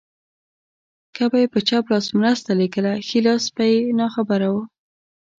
[1.15, 4.55] که به يې په چپ لاس مرسته لېږله ښی لاس به يې ناخبره و.